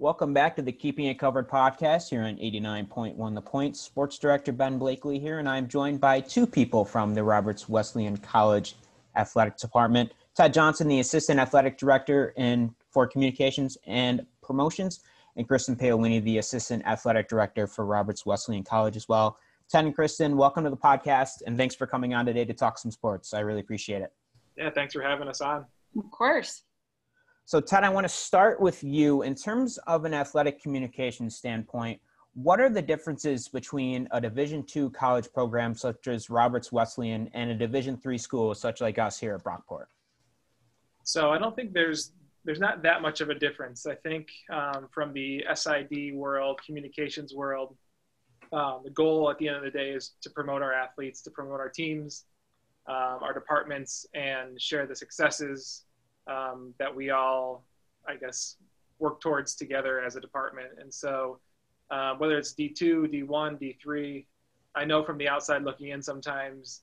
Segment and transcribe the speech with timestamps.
[0.00, 3.76] Welcome back to the Keeping It Covered podcast here on 89.1 The Point.
[3.76, 8.16] Sports Director Ben Blakely here, and I'm joined by two people from the Roberts Wesleyan
[8.16, 8.76] College
[9.14, 10.10] Athletic Department.
[10.34, 15.00] Ted Johnson, the Assistant Athletic Director in for Communications and Promotions,
[15.36, 19.36] and Kristin Paolini, the Assistant Athletic Director for Roberts Wesleyan College as well.
[19.68, 22.78] Ted and Kristin, welcome to the podcast, and thanks for coming on today to talk
[22.78, 23.34] some sports.
[23.34, 24.14] I really appreciate it.
[24.56, 25.66] Yeah, thanks for having us on.
[25.98, 26.62] Of course.
[27.50, 29.22] So, Ted, I want to start with you.
[29.22, 32.00] In terms of an athletic communication standpoint,
[32.34, 37.50] what are the differences between a Division two college program such as Roberts Wesleyan and
[37.50, 39.86] a Division three school such like us here at Brockport?
[41.02, 42.12] So, I don't think there's
[42.44, 43.84] there's not that much of a difference.
[43.84, 47.76] I think um, from the SID world, communications world,
[48.52, 51.32] um, the goal at the end of the day is to promote our athletes, to
[51.32, 52.26] promote our teams,
[52.86, 55.86] um, our departments, and share the successes
[56.30, 57.64] um, that we all,
[58.06, 58.56] I guess,
[58.98, 60.68] work towards together as a department.
[60.78, 61.40] And so,
[61.90, 64.24] uh, whether it's D2, D1, D3,
[64.74, 66.82] I know from the outside looking in, sometimes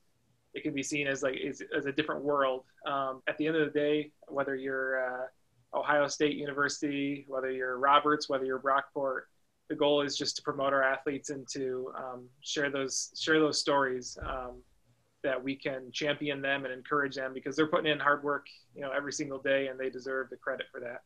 [0.53, 2.63] it can be seen as like as, as a different world.
[2.85, 5.27] Um, at the end of the day, whether you're uh,
[5.73, 9.21] Ohio State University, whether you're Roberts, whether you're Brockport,
[9.69, 13.59] the goal is just to promote our athletes and to um, share those share those
[13.59, 14.61] stories um,
[15.23, 18.81] that we can champion them and encourage them because they're putting in hard work, you
[18.81, 21.01] know, every single day, and they deserve the credit for that.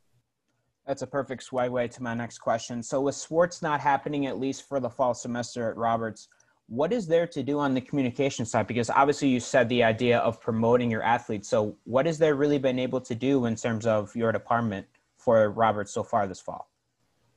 [0.85, 2.81] That's a perfect segue to my next question.
[2.81, 6.27] So, with sports not happening at least for the fall semester at Roberts,
[6.67, 8.67] what is there to do on the communication side?
[8.67, 11.47] Because obviously, you said the idea of promoting your athletes.
[11.47, 15.51] So, what has there really been able to do in terms of your department for
[15.51, 16.69] Roberts so far this fall?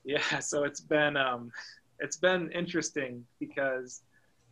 [0.04, 1.50] Yeah, so it's been um,
[1.98, 4.02] it's been interesting because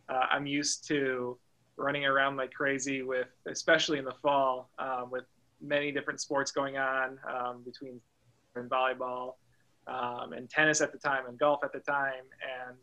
[0.09, 1.37] uh, I'm used to
[1.83, 5.25] running around like crazy with, especially in the fall, um, with
[5.61, 7.99] many different sports going on um, between
[8.55, 9.33] and volleyball
[9.87, 12.23] um, and tennis at the time and golf at the time
[12.67, 12.77] and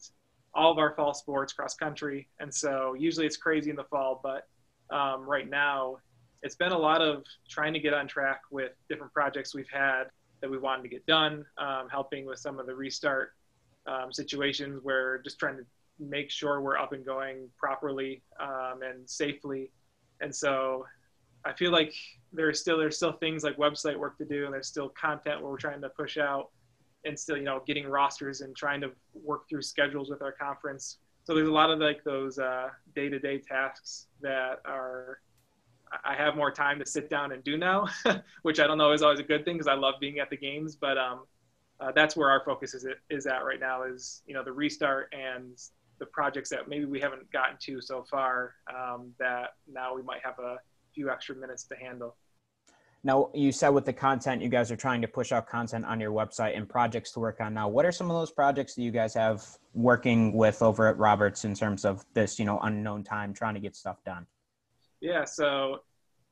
[0.53, 2.29] all of our fall sports cross country.
[2.41, 4.49] And so usually it's crazy in the fall, but
[4.95, 5.99] um, right now
[6.43, 10.05] it's been a lot of trying to get on track with different projects we've had
[10.41, 13.33] that we wanted to get done, um, helping with some of the restart
[13.87, 15.65] um, situations where just trying to
[16.01, 19.71] make sure we're up and going properly um, and safely.
[20.21, 20.87] And so
[21.45, 21.95] I feel like
[22.33, 25.51] there's still there's still things like website work to do, and there's still content where
[25.51, 26.51] we're trying to push out,
[27.05, 30.99] and still you know getting rosters and trying to work through schedules with our conference.
[31.25, 35.21] So there's a lot of like those uh, day-to-day tasks that are
[36.05, 37.87] I have more time to sit down and do now,
[38.43, 40.37] which I don't know is always a good thing because I love being at the
[40.37, 40.77] games.
[40.77, 41.21] But um,
[41.81, 45.13] uh, that's where our focus is is at right now is you know the restart
[45.13, 45.59] and
[46.01, 50.21] the projects that maybe we haven't gotten to so far um, that now we might
[50.25, 50.57] have a
[50.95, 52.17] few extra minutes to handle.
[53.03, 56.01] Now, you said with the content, you guys are trying to push out content on
[56.01, 57.69] your website and projects to work on now.
[57.69, 61.45] What are some of those projects that you guys have working with over at Roberts
[61.45, 64.27] in terms of this, you know, unknown time trying to get stuff done?
[65.01, 65.79] Yeah, so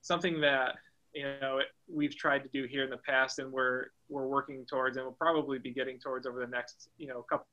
[0.02, 0.74] something that
[1.14, 4.98] you know we've tried to do here in the past, and we're we're working towards,
[4.98, 7.46] and we'll probably be getting towards over the next you know couple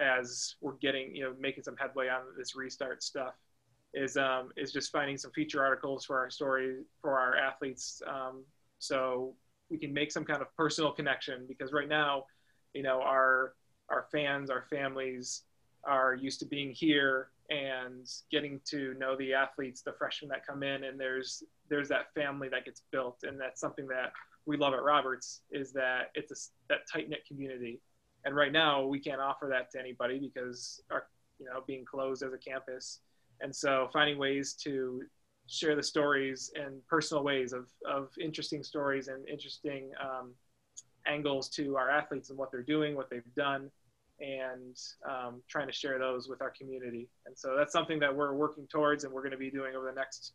[0.00, 3.34] as we're getting you know making some headway on this restart stuff
[3.94, 8.02] is um, is just finding some feature articles for our story for our athletes.
[8.06, 8.44] Um,
[8.78, 9.34] so
[9.68, 12.24] we can make some kind of personal connection because right now
[12.74, 13.54] you know our
[13.88, 15.42] our fans our families
[15.84, 20.62] are used to being here and getting to know the athletes the freshmen that come
[20.62, 23.20] in and there's there's that family that gets built.
[23.22, 24.12] And that's something that
[24.44, 26.34] we love at roberts is that it's a,
[26.68, 27.80] that tight knit community
[28.24, 31.04] and right now, we can't offer that to anybody because our,
[31.38, 33.00] you know, being closed as a campus.
[33.40, 35.02] And so finding ways to
[35.46, 40.32] share the stories and personal ways of, of interesting stories and interesting um,
[41.06, 43.70] angles to our athletes and what they're doing, what they've done,
[44.20, 44.76] and
[45.08, 47.08] um, trying to share those with our community.
[47.26, 49.86] And so that's something that we're working towards and we're going to be doing over
[49.86, 50.34] the next,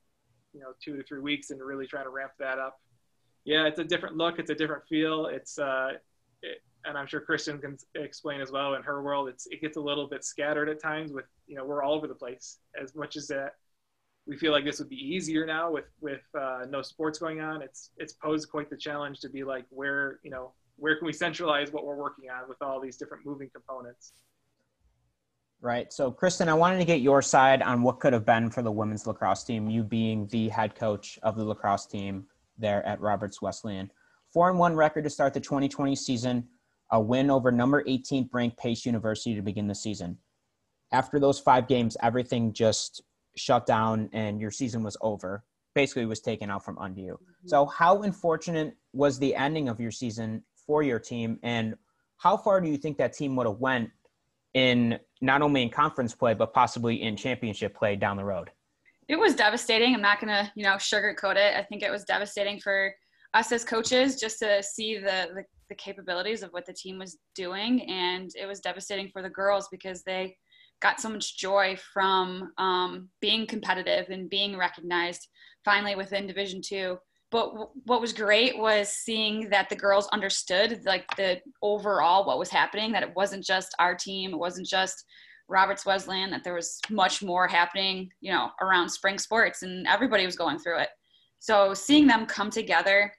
[0.54, 2.82] you know, two to three weeks and really trying to ramp that up.
[3.44, 4.40] Yeah, it's a different look.
[4.40, 5.28] It's a different feel.
[5.28, 5.92] It's, uh,
[6.42, 8.76] it, and I'm sure Kristin can explain as well.
[8.76, 11.12] In her world, it's it gets a little bit scattered at times.
[11.12, 12.60] With you know, we're all over the place.
[12.82, 13.54] As much as that,
[14.28, 17.62] we feel like this would be easier now with with uh, no sports going on.
[17.62, 21.14] It's it's posed quite the challenge to be like where you know where can we
[21.14, 24.14] centralize what we're working on with all these different moving components.
[25.62, 25.92] Right.
[25.92, 28.72] So, Kristin, I wanted to get your side on what could have been for the
[28.72, 29.70] women's lacrosse team.
[29.70, 32.28] You being the head coach of the lacrosse team
[32.58, 33.90] there at Roberts Wesleyan.
[34.32, 36.48] Four and one record to start the 2020 season
[36.92, 40.18] a win over number 18th ranked Pace University to begin the season.
[40.92, 43.02] After those five games, everything just
[43.36, 45.44] shut down and your season was over.
[45.74, 47.14] Basically, was taken out from under you.
[47.14, 47.48] Mm-hmm.
[47.48, 51.38] So, how unfortunate was the ending of your season for your team?
[51.44, 51.76] And
[52.18, 53.90] how far do you think that team would have went
[54.54, 58.52] in not only in conference play but possibly in championship play down the road?
[59.10, 59.94] It was devastating.
[59.94, 61.58] I'm not gonna, you know, sugarcoat it.
[61.58, 62.94] I think it was devastating for
[63.34, 67.18] us as coaches just to see the, the, the capabilities of what the team was
[67.36, 70.36] doing, and it was devastating for the girls because they
[70.82, 75.28] got so much joy from um, being competitive and being recognized
[75.64, 76.98] finally within Division Two.
[77.32, 77.54] But
[77.86, 82.92] what was great was seeing that the girls understood like the overall what was happening
[82.92, 85.04] that it wasn't just our team it wasn't just
[85.50, 90.26] roberts wesleyan that there was much more happening you know around spring sports and everybody
[90.26, 90.90] was going through it.
[91.40, 93.12] So seeing them come together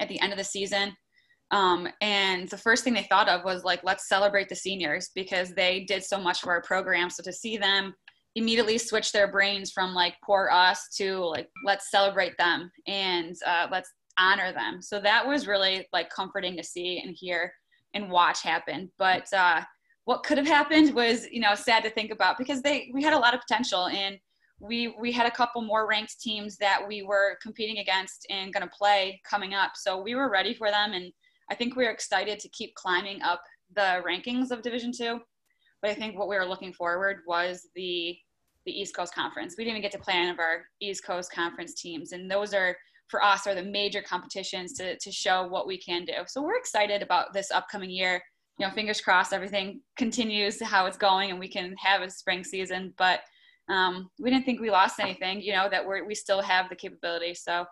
[0.00, 0.96] at the end of the season
[1.52, 5.50] um, and the first thing they thought of was like let's celebrate the seniors because
[5.50, 7.10] they did so much for our program.
[7.10, 7.94] So to see them
[8.34, 13.68] immediately switch their brains from like poor us to like let's celebrate them and uh,
[13.70, 14.80] let's honor them.
[14.80, 17.52] So that was really like comforting to see and hear
[17.92, 18.90] and watch happen.
[18.98, 19.60] But uh,
[20.06, 23.12] what could have happened was you know sad to think about because they we had
[23.12, 24.16] a lot of potential and
[24.58, 28.66] we we had a couple more ranked teams that we were competing against and going
[28.66, 29.72] to play coming up.
[29.74, 31.12] So we were ready for them and
[31.52, 33.42] i think we are excited to keep climbing up
[33.76, 35.20] the rankings of division two
[35.82, 38.16] but I think what we were looking forward was the
[38.64, 39.56] the East Coast Conference.
[39.58, 42.54] We didn't even get to play any of our East Coast Conference teams, and those
[42.54, 42.76] are
[43.08, 46.14] for us are the major competitions to to show what we can do.
[46.28, 48.22] So we're excited about this upcoming year.
[48.58, 52.44] You know, fingers crossed, everything continues how it's going, and we can have a spring
[52.44, 52.94] season.
[52.96, 53.20] But
[53.68, 55.40] um, we didn't think we lost anything.
[55.40, 57.34] You know that we we still have the capability.
[57.34, 57.64] So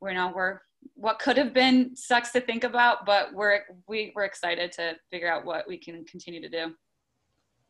[0.00, 0.58] we're you know we're
[0.94, 5.30] what could have been sucks to think about, but we're we, we're excited to figure
[5.30, 6.74] out what we can continue to do.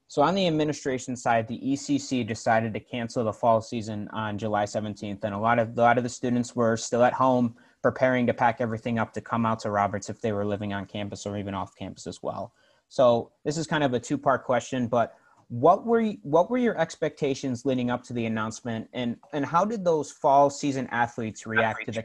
[0.08, 4.64] So on the administration side, the ECC decided to cancel the fall season on July
[4.64, 8.26] 17th, and a lot of a lot of the students were still at home preparing
[8.26, 11.26] to pack everything up to come out to Roberts if they were living on campus
[11.26, 12.52] or even off campus as well.
[12.88, 15.14] So this is kind of a two-part question, but
[15.48, 19.64] what were you, what were your expectations leading up to the announcement, and and how
[19.64, 22.04] did those fall season athletes react to the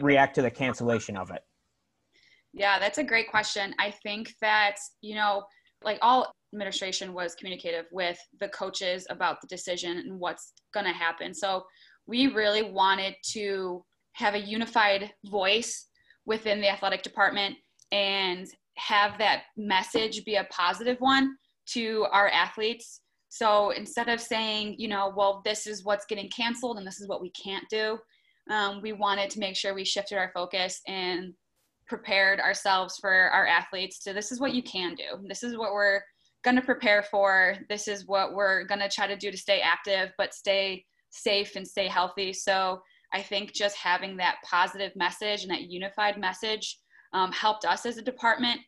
[0.00, 1.42] react to the cancellation of it?
[2.52, 3.74] Yeah, that's a great question.
[3.78, 5.44] I think that you know,
[5.82, 10.92] like all administration was communicative with the coaches about the decision and what's going to
[10.92, 11.34] happen.
[11.34, 11.64] So
[12.06, 13.84] we really wanted to
[14.14, 15.86] have a unified voice
[16.24, 17.56] within the athletic department
[17.92, 21.36] and have that message be a positive one
[21.72, 23.00] to our athletes.
[23.28, 27.08] So instead of saying, you know, well, this is what's getting canceled and this is
[27.08, 27.98] what we can't do,
[28.50, 31.34] um, we wanted to make sure we shifted our focus and
[31.86, 35.26] prepared ourselves for our athletes to this is what you can do.
[35.26, 36.00] This is what we're
[36.44, 37.56] going to prepare for.
[37.68, 41.56] This is what we're going to try to do to stay active, but stay safe
[41.56, 42.32] and stay healthy.
[42.32, 42.80] So
[43.12, 46.78] I think just having that positive message and that unified message
[47.12, 48.60] um, helped us as a department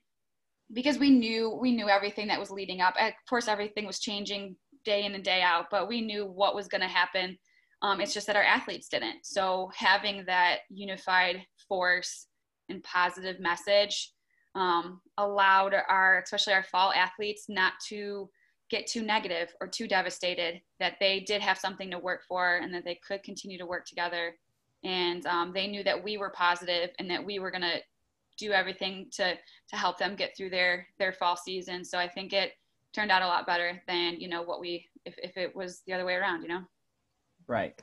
[0.73, 2.95] because we knew we knew everything that was leading up.
[3.01, 6.69] Of course, everything was changing day in and day out, but we knew what was
[6.69, 7.37] going to happen.
[7.83, 9.25] Um, it's just that our athletes didn't.
[9.25, 12.27] So having that unified force
[12.69, 14.13] and positive message
[14.55, 18.29] um, allowed our, especially our fall athletes, not to
[18.71, 22.73] get too negative or too devastated, that they did have something to work for and
[22.75, 24.35] that they could continue to work together.
[24.85, 27.81] And um, they knew that we were positive and that we were going to
[28.41, 29.35] do everything to,
[29.69, 31.85] to help them get through their, their fall season.
[31.85, 32.53] So I think it
[32.93, 35.93] turned out a lot better than, you know, what we, if, if it was the
[35.93, 36.63] other way around, you know?
[37.47, 37.81] Right.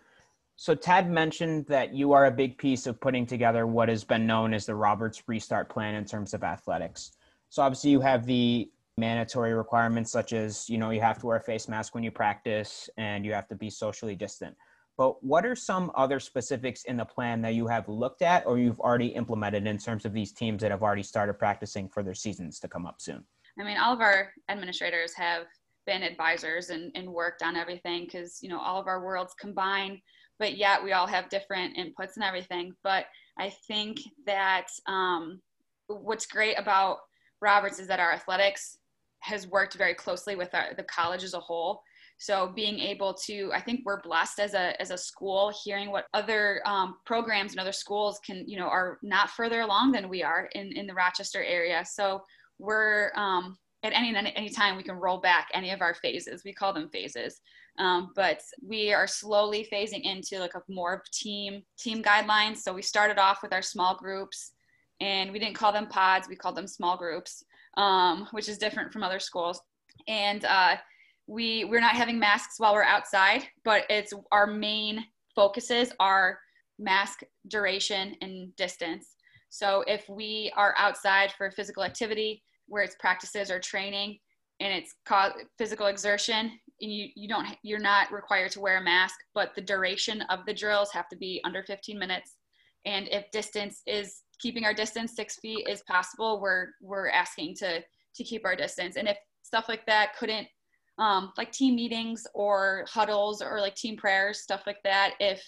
[0.56, 4.26] So Ted mentioned that you are a big piece of putting together what has been
[4.26, 7.12] known as the Roberts Restart Plan in terms of athletics.
[7.50, 11.38] So obviously you have the mandatory requirements such as, you know, you have to wear
[11.38, 14.56] a face mask when you practice and you have to be socially distant.
[14.98, 18.58] But what are some other specifics in the plan that you have looked at or
[18.58, 22.16] you've already implemented in terms of these teams that have already started practicing for their
[22.16, 23.24] seasons to come up soon?
[23.60, 25.44] I mean, all of our administrators have
[25.86, 30.02] been advisors and, and worked on everything because, you know, all of our worlds combine
[30.40, 32.74] but yet we all have different inputs and everything.
[32.84, 33.06] But
[33.38, 35.42] I think that um,
[35.88, 37.00] what's great about
[37.42, 38.78] Roberts is that our athletics
[39.20, 41.82] has worked very closely with our, the college as a whole.
[42.20, 46.08] So being able to, I think we're blessed as a as a school, hearing what
[46.14, 50.24] other um, programs and other schools can, you know, are not further along than we
[50.24, 51.86] are in in the Rochester area.
[51.86, 52.24] So
[52.58, 56.44] we're um, at any any time we can roll back any of our phases.
[56.44, 57.40] We call them phases.
[57.80, 62.58] Um, but we are slowly phasing into like a more team team guidelines.
[62.58, 64.54] So we started off with our small groups,
[65.00, 67.44] and we didn't call them pods; we called them small groups,
[67.78, 69.62] um, which is different from other schools.
[70.08, 70.78] And uh,
[71.28, 75.06] we we're not having masks while we're outside, but it's our main
[75.36, 76.40] focuses are
[76.80, 79.16] mask duration and distance.
[79.50, 84.20] So if we are outside for physical activity, where it's practices or training
[84.60, 88.84] and it's cause physical exertion and you, you don't you're not required to wear a
[88.84, 92.36] mask but the duration of the drills have to be under 15 minutes
[92.86, 97.82] and if distance is keeping our distance six feet is possible we're we're asking to
[98.16, 100.48] to keep our distance and if stuff like that couldn't
[100.98, 105.14] um, like team meetings or huddles or like team prayers stuff like that.
[105.20, 105.44] If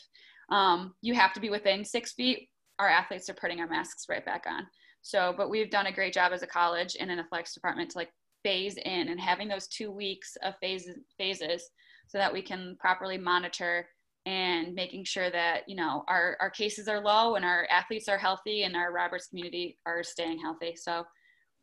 [0.52, 4.26] um, you have to be within six feet our athletes are putting our masks right
[4.26, 4.66] back on.
[5.02, 7.98] So but we've done a great job as a college and an athletics department to
[7.98, 8.10] like
[8.44, 11.70] phase in and having those two weeks of phases phases
[12.08, 13.88] so that we can properly monitor
[14.26, 18.18] and making sure that you know our, our cases are low and our athletes are
[18.18, 20.76] healthy and our roberts community are staying healthy.
[20.76, 21.06] So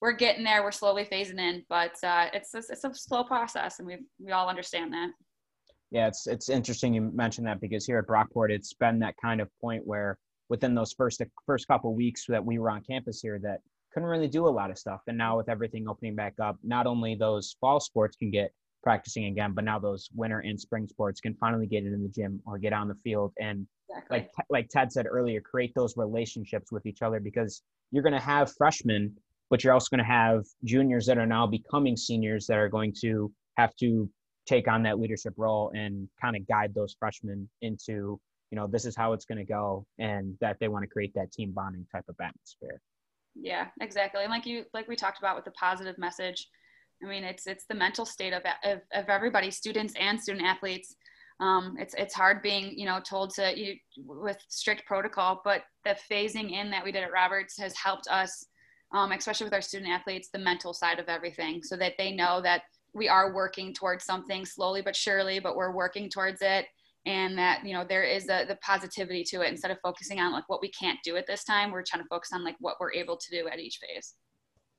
[0.00, 3.79] we're getting there we're slowly phasing in but uh, it's, a, it's a slow process
[3.79, 5.11] and we we all understand that
[5.91, 9.41] yeah it's it's interesting you mentioned that because here at brockport it's been that kind
[9.41, 13.38] of point where within those first first couple weeks that we were on campus here
[13.43, 13.61] that
[13.97, 15.00] couldn't really do a lot of stuff.
[15.07, 19.25] And now with everything opening back up, not only those fall sports can get practicing
[19.25, 22.43] again, but now those winter and spring sports can finally get it in the gym
[22.47, 24.19] or get on the field and exactly.
[24.19, 28.21] like like Ted said earlier, create those relationships with each other because you're going to
[28.21, 29.17] have freshmen,
[29.50, 32.93] but you're also going to have juniors that are now becoming seniors that are going
[33.00, 34.09] to have to
[34.47, 38.85] take on that leadership role and kind of guide those freshmen into you know this
[38.85, 41.85] is how it's going to go and that they want to create that team bonding
[41.93, 42.81] type of atmosphere.
[43.35, 44.23] Yeah exactly.
[44.23, 46.49] And like you like we talked about with the positive message
[47.05, 50.95] i mean it's it's the mental state of of, of everybody students and student athletes.
[51.38, 55.95] Um, it's it's hard being you know told to you with strict protocol but the
[56.11, 58.47] phasing in that we did at roberts has helped us
[58.97, 62.41] um, especially with our student athletes the mental side of everything so that they know
[62.41, 62.62] that
[62.95, 66.67] we are working towards something slowly but surely but we're working towards it.
[67.05, 69.50] And that you know there is a, the positivity to it.
[69.50, 72.09] Instead of focusing on like what we can't do at this time we're trying to
[72.09, 74.15] focus on like what we're able to do at each phase.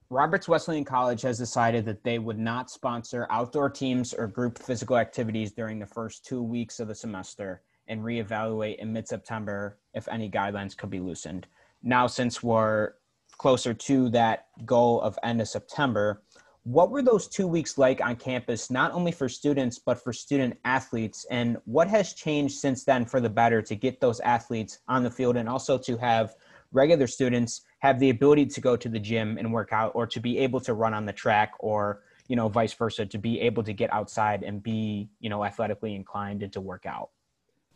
[0.10, 4.98] Roberts wesleyan college has decided that they would not sponsor outdoor teams or group physical
[4.98, 10.30] activities during the first two weeks of the semester and reevaluate in mid-september if any
[10.30, 11.46] guidelines could be loosened.
[11.84, 12.94] Now since we're
[13.38, 16.22] closer to that goal of end of september
[16.67, 20.58] what were those two weeks like on campus, not only for students, but for student
[20.65, 21.25] athletes?
[21.32, 25.10] And what has changed since then for the better to get those athletes on the
[25.10, 26.36] field and also to have
[26.74, 30.20] regular students have the ability to go to the gym and work out or to
[30.20, 33.63] be able to run on the track or, you know, vice versa, to be able
[33.63, 37.12] to get outside and be, you know, athletically inclined and to work out?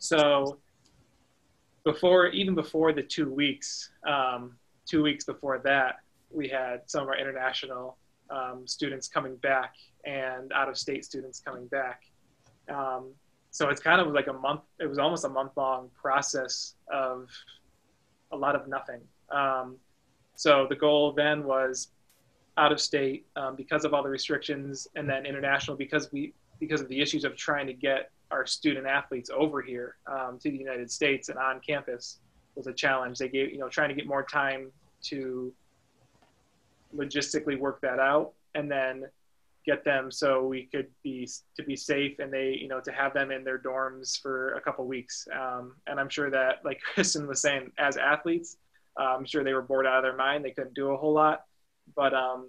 [0.00, 0.58] So
[1.82, 5.96] before, even before the two weeks, um, two weeks before that,
[6.30, 7.96] we had some of our international
[8.30, 9.74] um, students coming back
[10.04, 12.02] and out of state students coming back.
[12.68, 13.12] Um,
[13.50, 17.28] so it's kind of like a month, it was almost a month long process of
[18.30, 19.00] a lot of nothing.
[19.30, 19.76] Um,
[20.34, 21.88] so the goal then was
[22.56, 26.80] out of state um, because of all the restrictions and then international because we because
[26.80, 30.56] of the issues of trying to get our student athletes over here um, to the
[30.56, 32.20] United States and on campus
[32.54, 33.18] was a challenge.
[33.18, 34.70] They gave, you know, trying to get more time
[35.04, 35.52] to
[36.94, 39.06] logistically work that out and then
[39.64, 43.14] get them so we could be to be safe and they you know to have
[43.14, 45.26] them in their dorms for a couple weeks.
[45.32, 48.56] Um, and i'm sure that like kristin was saying as athletes
[49.00, 50.44] uh, i'm sure they were bored out of their mind.
[50.44, 51.44] They couldn't do a whole lot.
[51.96, 52.48] But um,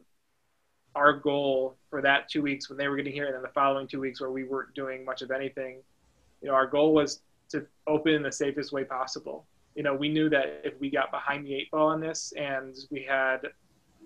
[0.96, 3.88] our goal for that two weeks when they were getting here and then the following
[3.88, 5.82] two weeks where we weren't doing much of anything
[6.42, 10.10] you know our goal was to open in the safest way possible you know we
[10.10, 13.39] knew that if we got behind the eight ball on this and we had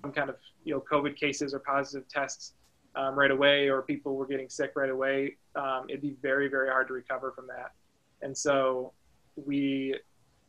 [0.02, 2.54] some kind of you know COVID cases or positive tests
[2.96, 6.70] um, right away, or people were getting sick right away, um, it'd be very very
[6.70, 7.72] hard to recover from that.
[8.22, 8.94] And so
[9.36, 9.96] we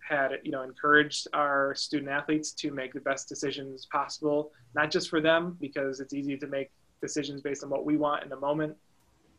[0.09, 5.11] had you know encouraged our student athletes to make the best decisions possible, not just
[5.11, 6.71] for them because it's easy to make
[7.01, 8.77] decisions based on what we want in the moment,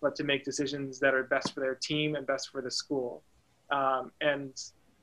[0.01, 3.23] but to make decisions that are best for their team and best for the school.
[3.71, 4.53] Um, and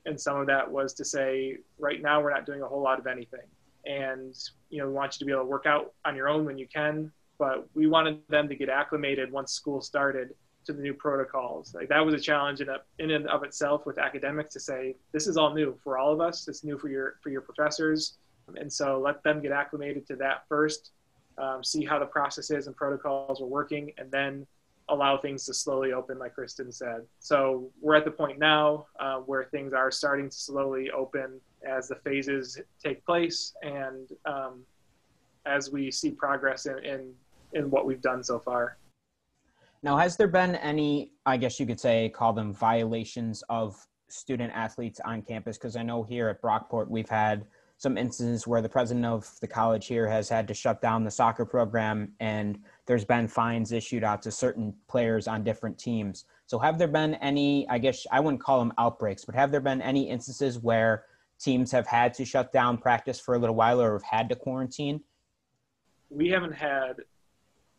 [0.07, 2.99] and some of that was to say, right now we're not doing a whole lot
[2.99, 3.47] of anything.
[3.85, 4.35] And
[4.69, 6.57] you know we want you to be able to work out on your own when
[6.57, 10.33] you can but we wanted them to get acclimated once school started
[10.65, 11.73] to the new protocols.
[11.73, 14.95] Like that was a challenge in, a, in and of itself with academics to say
[15.13, 16.47] this is all new for all of us.
[16.47, 18.17] It's new for your for your professors.
[18.55, 20.91] And so let them get acclimated to that first
[21.37, 23.91] um, see how the processes and protocols are working.
[23.97, 24.47] And then
[24.89, 29.17] allow things to slowly open like kristin said so we're at the point now uh,
[29.17, 34.63] where things are starting to slowly open as the phases take place and um,
[35.47, 37.13] as we see progress in, in,
[37.53, 38.77] in what we've done so far.
[39.83, 43.77] Now, has there been any, I guess you could say, call them violations of
[44.09, 45.57] student athletes on campus?
[45.57, 47.45] Because I know here at Brockport, we've had
[47.77, 51.11] some instances where the president of the college here has had to shut down the
[51.11, 56.25] soccer program and there's been fines issued out to certain players on different teams.
[56.47, 59.61] So have there been any, I guess I wouldn't call them outbreaks, but have there
[59.61, 61.05] been any instances where
[61.39, 64.35] teams have had to shut down practice for a little while or have had to
[64.35, 65.01] quarantine?
[66.09, 66.95] We haven't had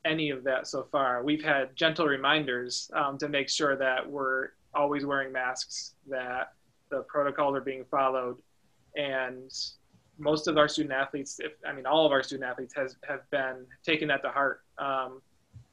[0.05, 1.25] any of that so far.
[1.25, 6.53] We've had gentle reminders um, to make sure that we're always wearing masks, that
[6.89, 8.37] the protocols are being followed,
[8.95, 9.51] and
[10.19, 13.29] most of our student athletes, if I mean all of our student athletes, has have
[13.31, 14.63] been taking that to heart.
[14.79, 15.23] Um,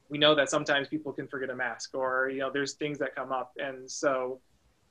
[0.08, 3.14] we know that sometimes people can forget a mask, or you know, there's things that
[3.14, 4.40] come up, and so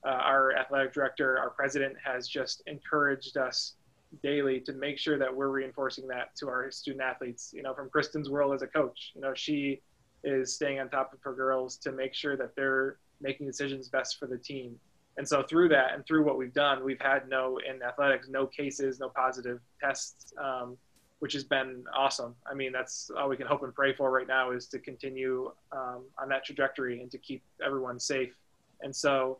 [0.05, 3.73] uh, our athletic director, our president, has just encouraged us
[4.21, 7.51] daily to make sure that we're reinforcing that to our student athletes.
[7.53, 9.81] You know, from Kristin's world as a coach, you know, she
[10.23, 14.19] is staying on top of her girls to make sure that they're making decisions best
[14.19, 14.77] for the team.
[15.17, 18.45] And so through that and through what we've done, we've had no in athletics, no
[18.45, 20.77] cases, no positive tests, um,
[21.19, 22.35] which has been awesome.
[22.49, 25.51] I mean, that's all we can hope and pray for right now is to continue
[25.71, 28.33] um, on that trajectory and to keep everyone safe.
[28.81, 29.39] And so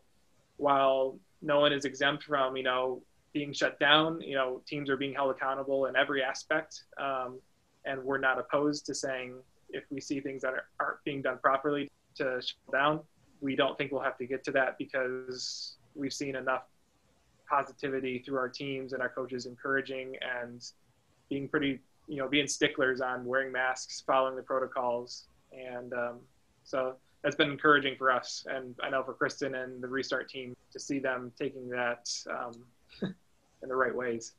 [0.56, 3.02] while no one is exempt from, you know,
[3.34, 6.84] being shut down, you know, teams are being held accountable in every aspect.
[6.96, 7.38] Um,
[7.84, 9.34] and we're not opposed to saying
[9.68, 13.00] if we see things that are, aren't being done properly to shut down
[13.40, 16.64] we don't think we'll have to get to that because we've seen enough
[17.48, 20.70] positivity through our teams and our coaches encouraging and
[21.28, 25.26] being pretty, you know, being sticklers on wearing masks, following the protocols.
[25.52, 26.18] And um,
[26.64, 28.44] so that's been encouraging for us.
[28.48, 32.52] And I know for Kristin and the restart team to see them taking that um,
[33.62, 34.32] in the right ways.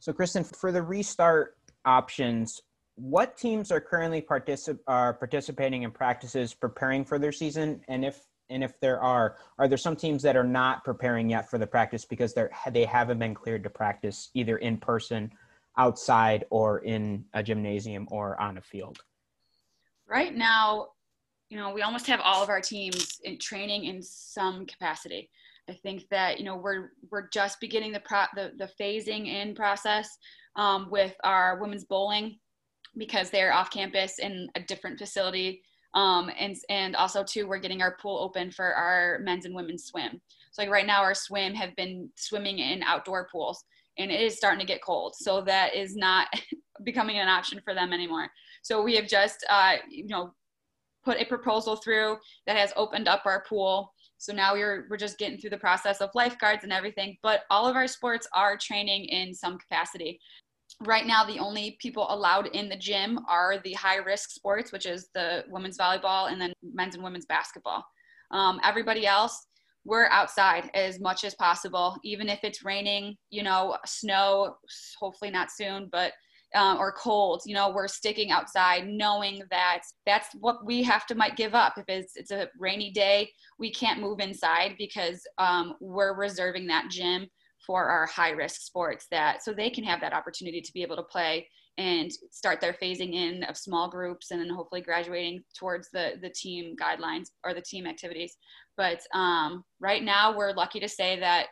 [0.00, 2.62] So, Kristin, for the restart options,
[2.96, 7.82] what teams are currently particip- are participating in practices preparing for their season?
[7.88, 11.50] And if and if there are are there some teams that are not preparing yet
[11.50, 15.30] for the practice because they're they haven't been cleared to practice either in person
[15.78, 18.98] outside or in a gymnasium or on a field?
[20.06, 20.88] Right now
[21.50, 25.30] you know we almost have all of our teams in training in some capacity.
[25.68, 29.54] I think that you know we're we're just beginning the pro the, the phasing in
[29.54, 30.08] process
[30.54, 32.38] um, with our women's bowling
[32.96, 35.62] because they're off campus in a different facility.
[35.94, 39.84] Um, and, and also too, we're getting our pool open for our men's and women's
[39.84, 40.20] swim.
[40.50, 43.64] So like right now our swim have been swimming in outdoor pools
[43.98, 45.14] and it is starting to get cold.
[45.16, 46.28] So that is not
[46.84, 48.28] becoming an option for them anymore.
[48.62, 50.34] So we have just, uh, you know,
[51.04, 53.92] put a proposal through that has opened up our pool.
[54.18, 57.66] So now we're, we're just getting through the process of lifeguards and everything, but all
[57.66, 60.18] of our sports are training in some capacity
[60.84, 64.86] right now the only people allowed in the gym are the high risk sports which
[64.86, 67.84] is the women's volleyball and then men's and women's basketball.
[68.30, 69.46] Um, everybody else
[69.84, 74.56] we're outside as much as possible even if it's raining you know snow
[74.98, 76.12] hopefully not soon but
[76.54, 81.14] um, or cold you know we're sticking outside knowing that that's what we have to
[81.14, 81.74] might give up.
[81.76, 86.88] If it's it's a rainy day we can't move inside because um, we're reserving that
[86.90, 87.26] gym
[87.66, 90.96] for our high risk sports that so they can have that opportunity to be able
[90.96, 91.46] to play
[91.78, 96.30] and start their phasing in of small groups and then hopefully graduating towards the the
[96.30, 98.36] team guidelines or the team activities.
[98.76, 101.48] But um, right now we're lucky to say that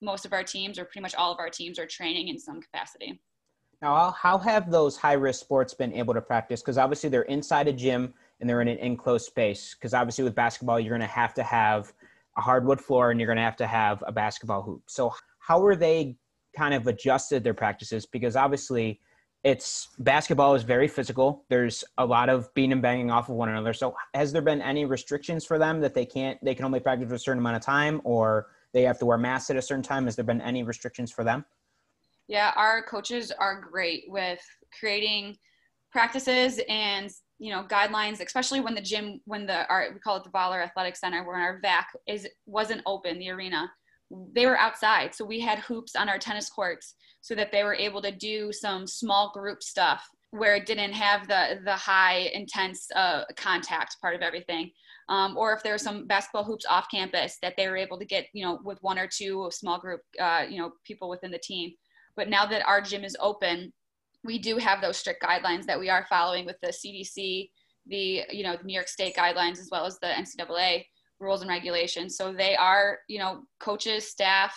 [0.00, 2.60] most of our teams or pretty much all of our teams are training in some
[2.60, 3.20] capacity.
[3.80, 6.60] Now how have those high risk sports been able to practice?
[6.60, 9.74] Because obviously they're inside a gym and they're in an enclosed space.
[9.74, 11.92] Because obviously with basketball you're going to have to have
[12.36, 14.82] a hardwood floor and you're going to have to have a basketball hoop.
[14.86, 15.12] So
[15.42, 16.16] how are they
[16.56, 18.06] kind of adjusted their practices?
[18.06, 19.00] Because obviously,
[19.42, 21.44] it's basketball is very physical.
[21.48, 23.72] There's a lot of beating and banging off of one another.
[23.72, 27.08] So, has there been any restrictions for them that they can't, they can only practice
[27.08, 29.82] for a certain amount of time, or they have to wear masks at a certain
[29.82, 30.04] time?
[30.04, 31.44] Has there been any restrictions for them?
[32.28, 34.40] Yeah, our coaches are great with
[34.78, 35.36] creating
[35.90, 40.24] practices and you know guidelines especially when the gym when the our we call it
[40.24, 43.70] the Voller Athletic Center where our VAC is wasn't open the arena
[44.32, 45.14] they were outside.
[45.14, 48.52] So we had hoops on our tennis courts so that they were able to do
[48.52, 54.14] some small group stuff where it didn't have the the high intense uh, contact part
[54.14, 54.70] of everything.
[55.08, 58.04] Um, or if there were some basketball hoops off campus that they were able to
[58.04, 61.38] get, you know, with one or two small group, uh, you know, people within the
[61.38, 61.72] team.
[62.16, 63.72] But now that our gym is open,
[64.24, 67.50] we do have those strict guidelines that we are following with the CDC,
[67.86, 70.84] the you know the New York State guidelines as well as the NCAA
[71.22, 72.16] rules and regulations.
[72.16, 74.54] So they are, you know, coaches, staff,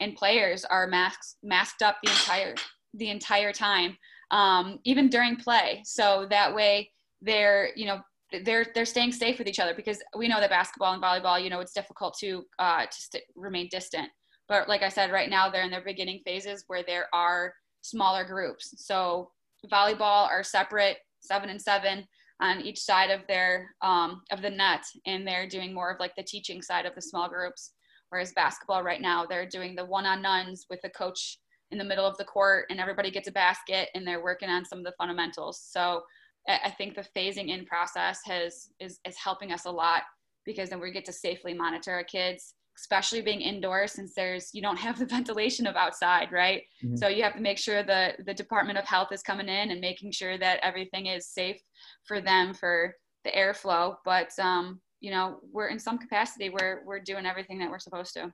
[0.00, 2.54] and players are masked masked up the entire
[2.94, 3.96] the entire time,
[4.30, 5.82] um, even during play.
[5.84, 8.00] So that way they're, you know,
[8.44, 11.50] they're they're staying safe with each other because we know that basketball and volleyball, you
[11.50, 14.08] know, it's difficult to uh, to st- remain distant.
[14.48, 17.52] But like I said, right now they're in their beginning phases where there are
[17.82, 18.74] smaller groups.
[18.78, 19.30] So
[19.72, 22.06] volleyball are separate, seven and seven
[22.40, 26.14] on each side of their um, of the net, and they're doing more of like
[26.16, 27.72] the teaching side of the small groups.
[28.10, 31.38] Whereas basketball right now, they're doing the one-on-ones with the coach
[31.72, 34.64] in the middle of the court, and everybody gets a basket, and they're working on
[34.64, 35.60] some of the fundamentals.
[35.60, 36.02] So
[36.48, 40.02] I think the phasing in process has is is helping us a lot
[40.44, 44.62] because then we get to safely monitor our kids especially being indoors since there's you
[44.62, 46.62] don't have the ventilation of outside right?
[46.84, 46.96] Mm-hmm.
[46.96, 49.80] so you have to make sure the the department of health is coming in and
[49.80, 51.60] making sure that everything is safe
[52.04, 53.96] for them for the airflow.
[54.04, 58.14] But um you know we're in some capacity where we're doing everything that we're supposed
[58.14, 58.32] to.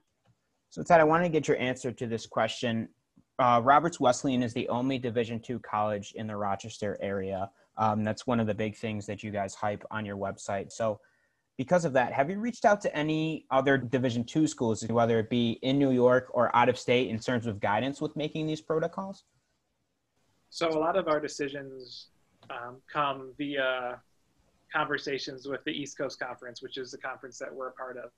[0.69, 2.89] So ted i want to get your answer to this question.
[3.39, 7.49] Uh, roberts wesleyan is the only division two college in the rochester area.
[7.77, 10.71] Um, that's one of the big things that you guys hype on your website.
[10.71, 10.99] So
[11.57, 15.29] because of that, have you reached out to any other Division two schools, whether it
[15.29, 18.61] be in New York or out of state, in terms of guidance with making these
[18.61, 19.23] protocols?
[20.49, 22.07] So a lot of our decisions
[22.49, 23.99] um, come via
[24.73, 28.09] conversations with the East Coast Conference, which is the conference that we're a part of.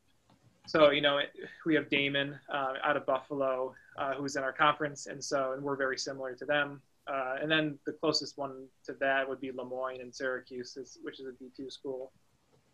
[0.68, 1.20] So you know,
[1.66, 5.62] we have Daemen uh, out of Buffalo, uh, who's in our conference, and so and
[5.62, 6.82] we're very similar to them.
[7.08, 11.20] Uh, and then the closest one to that would be Le Moyne and Syracuse, which
[11.20, 12.12] is a D2 school.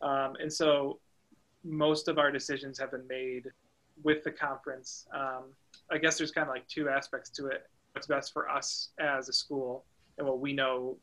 [0.01, 0.99] Um, and so
[1.63, 3.47] most of our decisions have been made
[4.03, 5.05] with the conference.
[5.13, 5.43] Um,
[5.91, 7.69] I guess there's kind of like two aspects to it.
[7.93, 9.85] What's best for us as a school
[10.17, 10.97] and what we know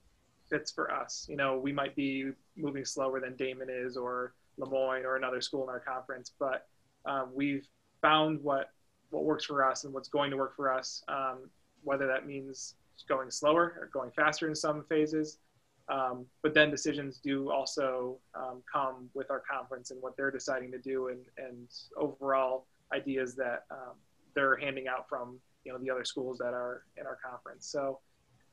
[0.48, 1.26] fits for us.
[1.28, 5.40] You know, we might be moving slower than Daemen is or Le Moyne or another
[5.40, 6.66] school in our conference, but
[7.04, 7.66] um, we've
[8.00, 8.70] found what
[9.10, 11.02] what works for us and what's going to work for us.
[11.08, 11.50] Um,
[11.82, 12.74] whether that means
[13.08, 15.38] going slower or going faster in some phases,
[15.88, 20.70] um, but then decisions do also um, come with our conference and what they're deciding
[20.72, 23.94] to do and, and overall ideas that um,
[24.34, 27.66] they're handing out from you know the other schools that are in our conference.
[27.66, 28.00] So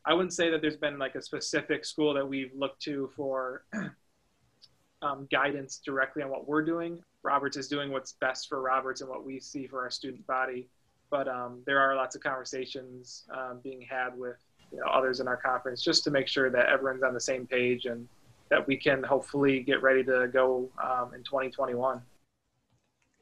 [0.05, 3.65] I wouldn't say that there's been like a specific school that we've looked to for
[5.01, 7.01] um, guidance directly on what we're doing.
[7.23, 10.69] Roberts is doing what's best for Roberts and what we see for our student body.
[11.09, 14.37] But um, there are lots of conversations um, being had with
[14.71, 17.45] you know, others in our conference just to make sure that everyone's on the same
[17.45, 18.07] page and
[18.49, 22.01] that we can hopefully get ready to go um, in 2021.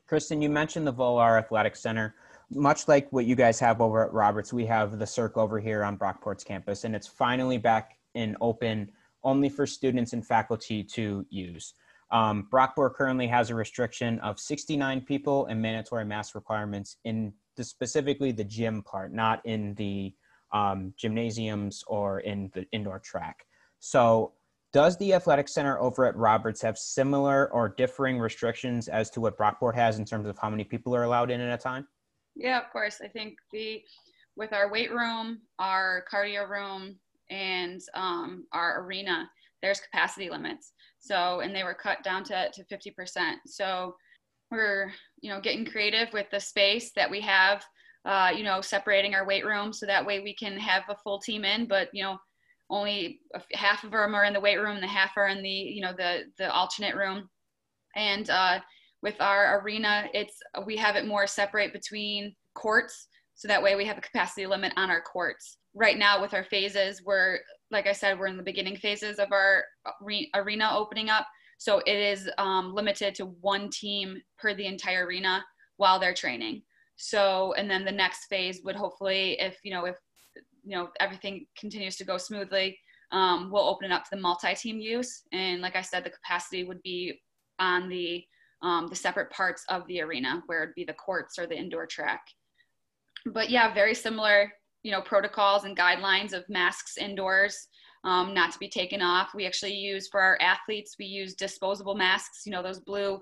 [0.09, 2.15] Kristin, you mentioned the Voller Athletic Center.
[2.51, 5.83] Much like what you guys have over at Roberts, we have the SERC over here
[5.83, 8.91] on Brockport's campus, and it's finally back in open
[9.23, 11.73] only for students and faculty to use.
[12.11, 17.63] Um, Brockport currently has a restriction of 69 people and mandatory mask requirements in the,
[17.63, 20.13] specifically the gym part, not in the
[20.53, 23.45] um, gymnasiums or in the indoor track.
[23.79, 24.33] So,
[24.71, 29.37] does the athletic center over at Roberts have similar or differing restrictions as to what
[29.37, 31.87] Brockport has in terms of how many people are allowed in at a time?
[32.35, 32.99] Yeah, of course.
[33.03, 33.83] I think the
[34.35, 36.95] with our weight room, our cardio room,
[37.29, 39.29] and um, our arena,
[39.61, 40.73] there's capacity limits.
[40.99, 43.35] So, and they were cut down to, to 50%.
[43.45, 43.95] So,
[44.51, 47.63] we're you know getting creative with the space that we have
[48.05, 51.19] uh, you know, separating our weight room so that way we can have a full
[51.19, 52.17] team in, but you know,
[52.69, 53.19] only
[53.53, 55.93] half of them are in the weight room, the half are in the you know
[55.95, 57.29] the the alternate room,
[57.95, 58.59] and uh,
[59.01, 63.85] with our arena, it's we have it more separate between courts, so that way we
[63.85, 65.57] have a capacity limit on our courts.
[65.75, 67.39] Right now, with our phases, we're
[67.71, 69.63] like I said, we're in the beginning phases of our
[70.35, 75.43] arena opening up, so it is um, limited to one team per the entire arena
[75.77, 76.61] while they're training.
[76.95, 79.95] So, and then the next phase would hopefully, if you know, if
[80.63, 82.77] you know everything continues to go smoothly,
[83.11, 85.23] um, we'll open it up to the multi-team use.
[85.31, 87.19] And like I said, the capacity would be
[87.59, 88.23] on the
[88.61, 91.85] um, the separate parts of the arena, where it'd be the courts or the indoor
[91.85, 92.21] track.
[93.25, 94.51] But yeah, very similar,
[94.83, 97.67] you know, protocols and guidelines of masks indoors.
[98.05, 99.29] Um, not to be taken off.
[99.33, 103.21] We actually use for our athletes, we use disposable masks, you know, those blue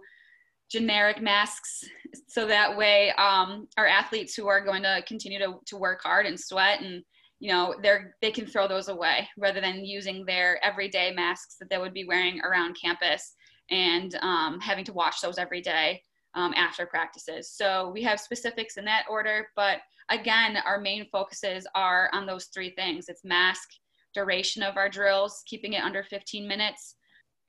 [0.72, 1.84] generic masks
[2.28, 6.26] so that way um, our athletes who are going to continue to, to work hard
[6.26, 7.04] and sweat and
[7.40, 11.70] you know they're they can throw those away rather than using their everyday masks that
[11.70, 13.36] they would be wearing around campus
[13.70, 16.02] and um, having to wash those every day
[16.36, 17.52] um, after practices.
[17.52, 19.80] So we have specifics in that order but
[20.10, 23.10] again our main focuses are on those three things.
[23.10, 23.68] It's mask
[24.14, 26.96] duration of our drills keeping it under 15 minutes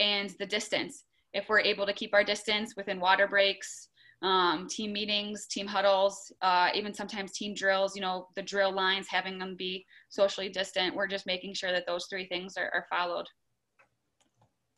[0.01, 1.05] and the distance
[1.35, 3.89] if we're able to keep our distance within water breaks,
[4.23, 9.09] um, team meetings, team huddles, uh, even sometimes team drills, you know, the drill lines,
[9.09, 10.95] having them be socially distant.
[10.95, 13.27] We're just making sure that those three things are, are followed.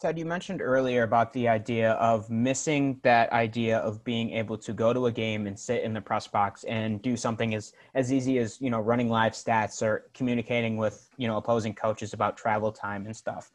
[0.00, 4.72] Ted, you mentioned earlier about the idea of missing that idea of being able to
[4.72, 8.12] go to a game and sit in the press box and do something as as
[8.12, 12.36] easy as you know running live stats or communicating with you know opposing coaches about
[12.36, 13.50] travel time and stuff.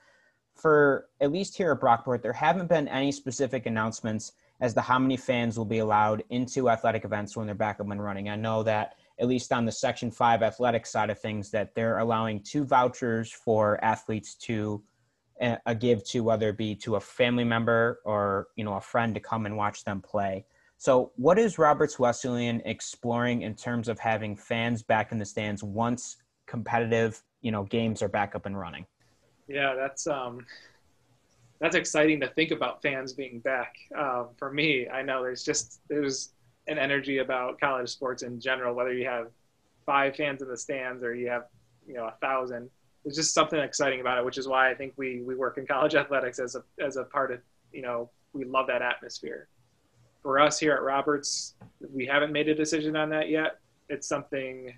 [0.60, 5.00] For at least here at Brockport, there haven't been any specific announcements as to how
[5.00, 8.30] many fans will be allowed into athletic events when they're back up and running.
[8.30, 12.00] I know that at least on the Section Five athletic side of things, that they're
[12.00, 14.84] allowing two vouchers for athletes to
[15.42, 18.82] uh, a give to whether it be to a family member or you know a
[18.82, 20.46] friend to come and watch them play
[20.78, 25.64] so what is roberts wesleyan exploring in terms of having fans back in the stands
[25.64, 28.86] once competitive you know games are back up and running
[29.50, 30.46] yeah that's um
[31.60, 35.82] that's exciting to think about fans being back um, for me i know there's just
[35.90, 36.34] there's
[36.68, 39.28] an energy about college sports in general whether you have
[39.86, 41.46] five fans in the stands or you have
[41.88, 42.70] you know a thousand
[43.04, 45.66] there's just something exciting about it, which is why I think we we work in
[45.66, 47.40] college athletics as a as a part of
[47.72, 49.48] you know we love that atmosphere.
[50.22, 51.56] For us here at Roberts,
[51.94, 53.60] we haven't made a decision on that yet.
[53.88, 54.78] It's something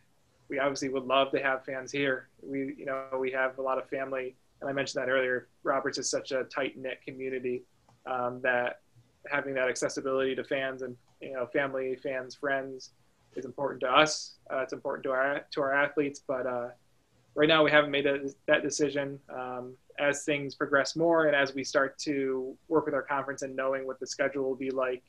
[0.50, 2.30] we obviously would love to have fans here.
[2.42, 5.48] We you know we have a lot of family, and I mentioned that earlier.
[5.64, 7.64] Roberts is such a tight knit community
[8.06, 8.82] um, that
[9.30, 12.92] having that accessibility to fans and you know family, fans, friends
[13.36, 14.36] is important to us.
[14.52, 16.70] Uh, it's important to our to our athletes, but uh,
[17.36, 19.20] right now we haven't made a, that decision.
[19.34, 23.56] Um, as things progress more and as we start to work with our conference and
[23.56, 25.04] knowing what the schedule will be like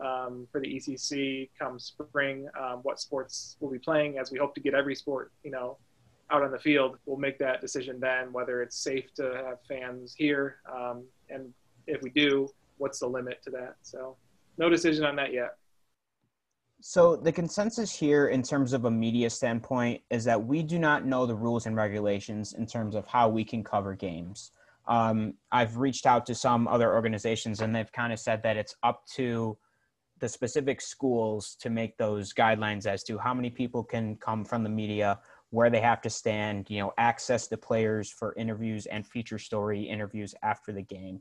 [0.00, 4.54] um, for the ECC come spring, um, what sports we'll be playing, as we hope
[4.54, 5.76] to get every sport, you know,
[6.30, 10.14] out on the field, we'll make that decision then whether it's safe to have fans
[10.16, 11.52] here, um, and
[11.86, 13.76] if we do, what's the limit to that.
[13.82, 14.16] So,
[14.58, 15.56] no decision on that yet.
[16.80, 21.04] So the consensus here in terms of a media standpoint is that we do not
[21.04, 24.52] know the rules and regulations in terms of how we can cover games.
[24.86, 28.76] Um, I've reached out to some other organizations and they've kind of said that it's
[28.84, 29.58] up to
[30.20, 34.62] the specific schools to make those guidelines as to how many people can come from
[34.62, 35.18] the media,
[35.50, 39.82] where they have to stand, you know, access the players for interviews and feature story
[39.82, 41.20] interviews after the game.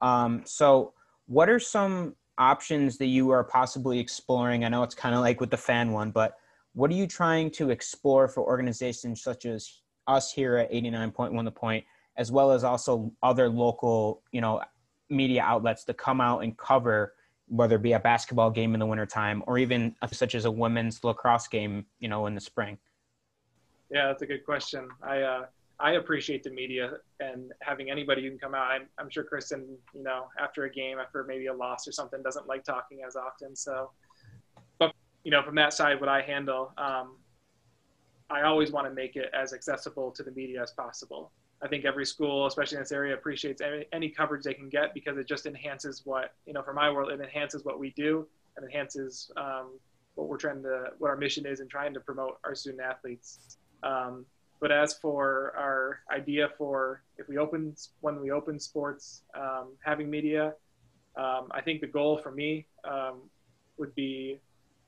[0.00, 0.92] Um, so,
[1.26, 4.64] what are some options that you are possibly exploring?
[4.64, 6.34] I know it's kind of like with the fan one, but
[6.74, 11.50] what are you trying to explore for organizations such as us here at 89.1 The
[11.50, 11.84] Point,
[12.16, 14.62] as well as also other local, you know,
[15.08, 17.14] media outlets to come out and cover
[17.48, 21.04] whether it be a basketball game in the wintertime or even such as a women's
[21.04, 22.78] lacrosse game, you know, in the spring?
[23.92, 24.88] Yeah, that's a good question.
[25.02, 25.46] I uh,
[25.78, 28.70] I appreciate the media and having anybody who can come out.
[28.70, 32.22] I'm, I'm sure Kristin, you know, after a game, after maybe a loss or something,
[32.22, 33.56] doesn't like talking as often.
[33.56, 33.90] So,
[34.78, 37.16] but you know, from that side, what I handle, um,
[38.30, 41.32] I always want to make it as accessible to the media as possible.
[41.62, 44.94] I think every school, especially in this area, appreciates any, any coverage they can get
[44.94, 46.62] because it just enhances what you know.
[46.62, 48.26] For my world, it enhances what we do
[48.56, 49.78] and enhances um,
[50.14, 53.58] what we're trying to, what our mission is, in trying to promote our student athletes.
[53.82, 54.26] Um,
[54.60, 60.08] but as for our idea for if we open when we open sports, um, having
[60.08, 60.54] media,
[61.16, 63.22] um, I think the goal for me um,
[63.76, 64.40] would be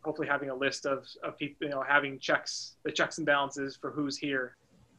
[0.05, 3.77] hopefully having a list of, of people, you know, having checks, the checks and balances
[3.77, 4.57] for who's here.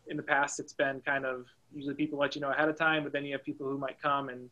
[0.08, 3.04] In the past, it's been kind of usually people let you know ahead of time,
[3.04, 4.50] but then you have people who might come and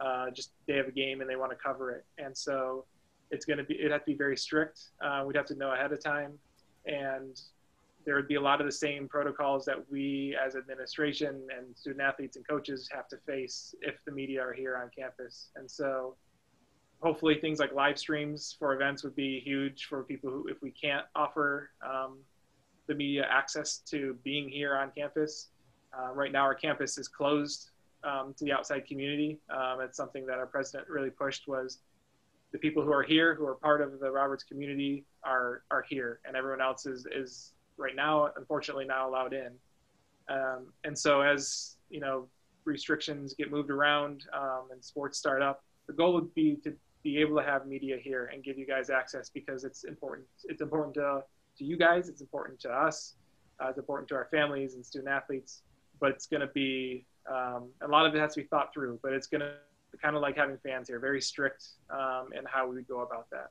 [0.00, 2.84] uh, just they have a game and they want to cover it, and so
[3.30, 4.80] it's going to be it have to be very strict.
[5.00, 6.32] Uh, we'd have to know ahead of time,
[6.86, 7.40] and
[8.04, 12.00] there would be a lot of the same protocols that we as administration and student
[12.00, 15.50] athletes and coaches have to face if the media are here on campus.
[15.56, 16.16] And so
[17.00, 20.70] hopefully things like live streams for events would be huge for people who, if we
[20.70, 22.18] can't offer um,
[22.86, 25.48] the media access to being here on campus.
[25.96, 27.70] Uh, right now our campus is closed
[28.04, 29.40] um, to the outside community.
[29.50, 31.80] Um, it's something that our president really pushed was
[32.52, 36.20] the people who are here, who are part of the Roberts community are, are here
[36.24, 39.52] and everyone else is, is right now, unfortunately, not allowed in.
[40.28, 42.28] Um, and so as you know,
[42.64, 47.18] restrictions get moved around um, and sports start up, the goal would be to be
[47.18, 50.26] able to have media here and give you guys access because it's important.
[50.44, 51.22] It's important to,
[51.58, 52.08] to you guys.
[52.08, 53.14] It's important to us.
[53.58, 55.62] Uh, it's important to our families and student athletes.
[55.98, 59.00] But it's going to be um, a lot of it has to be thought through.
[59.02, 59.52] But it's going to
[60.00, 63.28] kind of like having fans here, very strict um, in how we would go about
[63.30, 63.50] that.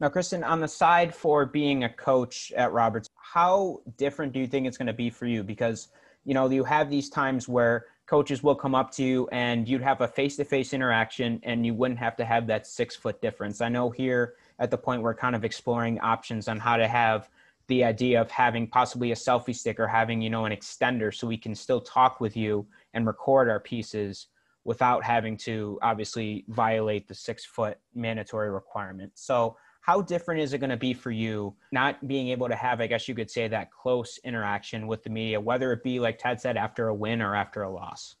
[0.00, 4.46] Now, Kristin, on the side for being a coach at Roberts, how different do you
[4.46, 5.42] think it's going to be for you?
[5.42, 5.88] Because,
[6.24, 9.82] you know, you have these times where coaches will come up to you and you'd
[9.82, 13.20] have a face to face interaction and you wouldn't have to have that six foot
[13.20, 13.60] difference.
[13.60, 17.28] I know here at the point we're kind of exploring options on how to have
[17.66, 21.26] the idea of having possibly a selfie stick or having, you know, an extender so
[21.26, 24.28] we can still talk with you and record our pieces
[24.64, 29.10] without having to obviously violate the six foot mandatory requirement.
[29.16, 29.56] So,
[29.88, 32.86] how different is it going to be for you not being able to have, I
[32.86, 36.38] guess you could say, that close interaction with the media, whether it be, like Ted
[36.42, 38.16] said, after a win or after a loss?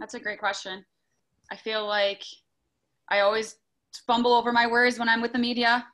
[0.00, 0.82] That's a great question.
[1.52, 2.22] I feel like
[3.10, 3.56] I always
[4.06, 5.86] fumble over my words when I'm with the media.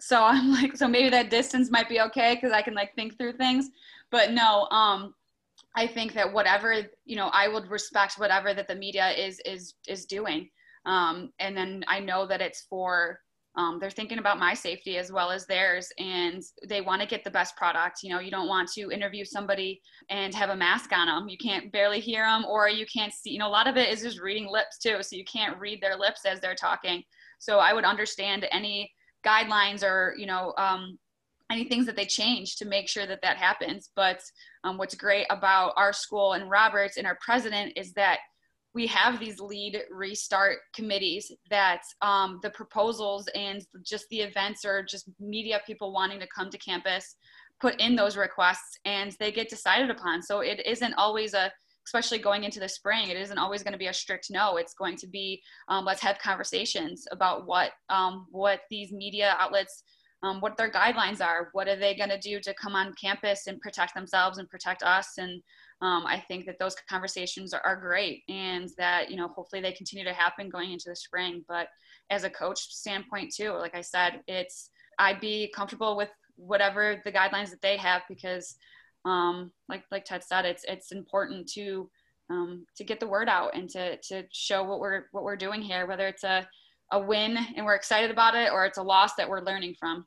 [0.00, 3.16] So I'm like, so maybe that distance might be okay because I can like think
[3.16, 3.70] through things.
[4.10, 5.14] But no, um,
[5.76, 9.74] I think that whatever you know, I would respect whatever that the media is is
[9.86, 10.50] is doing,
[10.84, 13.20] um, and then I know that it's for
[13.58, 17.24] um, they're thinking about my safety as well as theirs and they want to get
[17.24, 20.92] the best product you know you don't want to interview somebody and have a mask
[20.92, 23.68] on them you can't barely hear them or you can't see you know a lot
[23.68, 26.54] of it is just reading lips too so you can't read their lips as they're
[26.54, 27.02] talking.
[27.40, 28.90] So i would understand any
[29.26, 30.98] guidelines or you know um,
[31.50, 33.90] any things that they change to make sure that that happens.
[33.96, 34.20] But
[34.64, 38.18] um, what's great about our school and roberts and our president is that
[38.74, 44.82] we have these lead restart committees that um, the proposals and just the events or
[44.82, 47.16] just media people wanting to come to campus
[47.60, 50.22] put in those requests and they get decided upon.
[50.22, 51.50] So it isn't always a,
[51.86, 54.58] especially going into the spring, it isn't always going to be a strict no.
[54.58, 59.82] It's going to be um, let's have conversations about what um, what these media outlets
[60.22, 61.48] um, what their guidelines are.
[61.52, 64.82] What are they going to do to come on campus and protect themselves and protect
[64.82, 65.12] us?
[65.18, 65.42] And
[65.80, 69.72] um, I think that those conversations are, are, great and that, you know, hopefully they
[69.72, 71.44] continue to happen going into the spring.
[71.46, 71.68] But
[72.10, 77.12] as a coach standpoint too, like I said, it's, I'd be comfortable with whatever the
[77.12, 78.56] guidelines that they have because
[79.04, 81.88] um, like, like Ted said, it's, it's important to,
[82.28, 85.62] um, to get the word out and to, to show what we're, what we're doing
[85.62, 86.46] here, whether it's a,
[86.90, 90.04] a win and we're excited about it or it's a loss that we're learning from.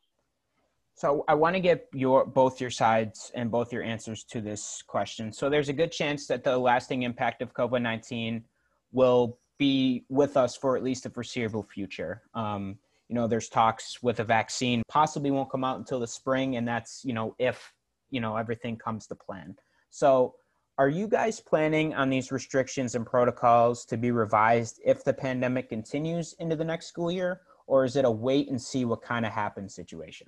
[1.01, 4.83] So I want to get your both your sides and both your answers to this
[4.85, 5.33] question.
[5.33, 8.43] So there's a good chance that the lasting impact of COVID-19
[8.91, 12.21] will be with us for at least the foreseeable future.
[12.35, 16.57] Um, you know, there's talks with a vaccine possibly won't come out until the spring,
[16.57, 17.73] and that's you know if
[18.11, 19.55] you know everything comes to plan.
[19.89, 20.35] So
[20.77, 25.67] are you guys planning on these restrictions and protocols to be revised if the pandemic
[25.67, 29.25] continues into the next school year, or is it a wait and see what kind
[29.25, 30.27] of happens situation?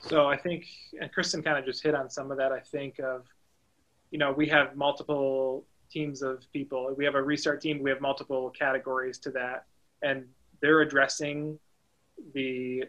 [0.00, 0.66] So I think,
[1.00, 2.52] and Kristin kind of just hit on some of that.
[2.52, 3.26] I think of,
[4.10, 6.94] you know, we have multiple teams of people.
[6.96, 7.82] We have a restart team.
[7.82, 9.66] We have multiple categories to that,
[10.02, 10.26] and
[10.60, 11.58] they're addressing
[12.34, 12.84] the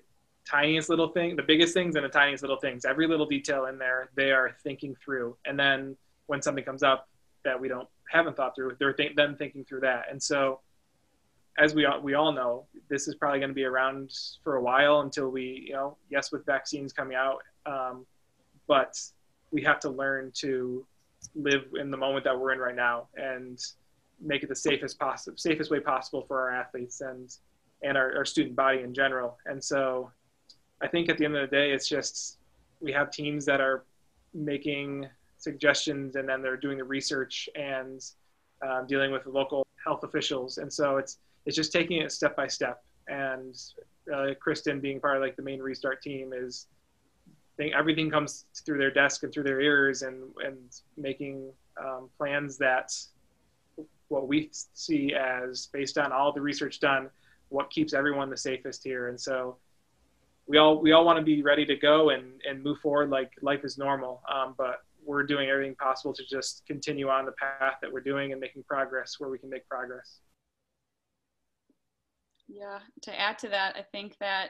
[0.45, 2.86] tiniest little thing, the biggest things, and the tiniest little things.
[2.86, 5.36] Every little detail in there, they are thinking through.
[5.45, 5.95] And then
[6.28, 7.08] when something comes up
[7.43, 10.06] that we don't haven't thought through, they're th- then thinking through that.
[10.10, 10.62] And so
[11.60, 14.12] as we all, we all know, this is probably going to be around
[14.43, 18.06] for a while until we, you know, yes, with vaccines coming out, um,
[18.67, 19.00] but
[19.52, 20.86] we have to learn to
[21.36, 23.60] live in the moment that we're in right now and
[24.22, 27.36] make it the safest possible, safest way possible for our athletes and
[27.82, 29.38] and our, our student body in general.
[29.45, 30.12] And so,
[30.82, 32.38] I think at the end of the day, it's just
[32.82, 33.86] we have teams that are
[34.34, 38.04] making suggestions and then they're doing the research and
[38.65, 40.58] um, dealing with the local health officials.
[40.58, 41.17] And so it's
[41.49, 42.83] it's just taking it step by step.
[43.07, 43.55] And
[44.13, 46.67] uh, Kristin being part of like the main restart team is
[47.57, 50.57] think everything comes through their desk and through their ears and and
[50.95, 51.51] making
[51.83, 52.93] um, plans that
[54.09, 57.09] what we see as based on all the research done
[57.47, 59.07] what keeps everyone the safest here.
[59.07, 59.57] And so
[60.45, 63.31] we all we all want to be ready to go and and move forward like
[63.41, 64.21] life is normal.
[64.31, 68.33] Um, but we're doing everything possible to just continue on the path that we're doing
[68.33, 70.19] and making progress where we can make progress
[72.49, 74.49] yeah, to add to that, I think that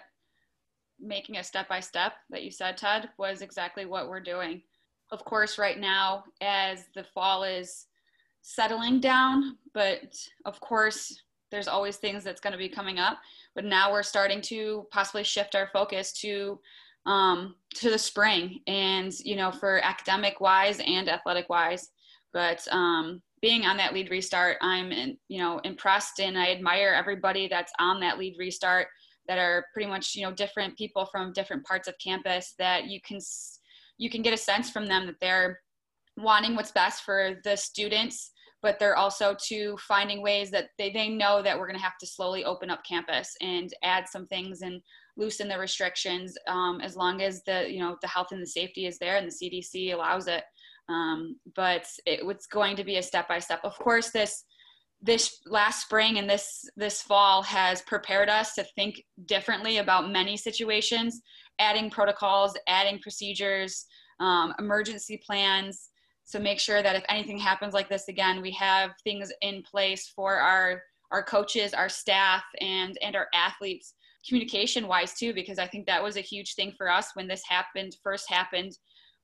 [1.00, 4.62] making a step by step that you said, Ted, was exactly what we're doing.
[5.12, 7.88] Of course, right now, as the fall is
[8.42, 13.18] settling down, but of course, there's always things that's going to be coming up.
[13.56, 16.60] But now we're starting to possibly shift our focus to
[17.06, 21.90] um, to the spring, and you know, for academic wise and athletic wise.
[22.34, 24.92] But um, being on that lead restart, I'm
[25.28, 28.88] you know impressed and I admire everybody that's on that lead restart
[29.28, 33.00] that are pretty much you know different people from different parts of campus that you
[33.02, 33.20] can
[33.98, 35.60] you can get a sense from them that they're
[36.18, 41.08] wanting what's best for the students but they're also to finding ways that they, they
[41.08, 44.62] know that we're going to have to slowly open up campus and add some things
[44.62, 44.82] and
[45.16, 48.86] loosen the restrictions um, as long as the you know the health and the safety
[48.86, 50.44] is there and the cdc allows it
[50.90, 53.62] um, but it, it's going to be a step by step.
[53.64, 54.44] Of course, this
[55.02, 60.36] this last spring and this this fall has prepared us to think differently about many
[60.36, 61.22] situations,
[61.60, 63.86] adding protocols, adding procedures,
[64.20, 65.90] um, emergency plans.
[66.26, 70.12] So make sure that if anything happens like this again, we have things in place
[70.16, 70.82] for our
[71.12, 73.94] our coaches, our staff, and and our athletes
[74.28, 77.44] communication wise too, because I think that was a huge thing for us when this
[77.48, 78.74] happened first happened.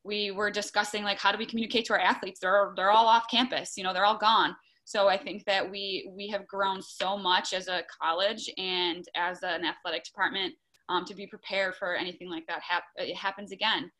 [0.05, 2.39] We were discussing like how do we communicate to our athletes?
[2.39, 4.55] They're they're all off campus, you know, they're all gone.
[4.85, 9.41] So I think that we we have grown so much as a college and as
[9.41, 10.53] an athletic department
[10.89, 13.91] um, to be prepared for anything like that hap- it happens again.